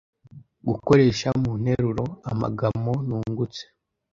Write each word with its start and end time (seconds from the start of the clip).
Gukoresha 0.67 1.27
mu 1.41 1.51
nteruro 1.61 2.05
amagamo 2.31 2.91
nungutse 3.07 3.63